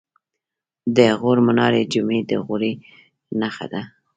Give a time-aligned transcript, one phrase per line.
[0.95, 2.73] د غور منارې جمعې د غوري
[3.39, 3.81] نښه ده